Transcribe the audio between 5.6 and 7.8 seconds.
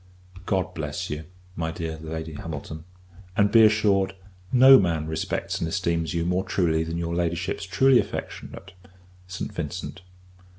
esteems you more truly than your Ladyship's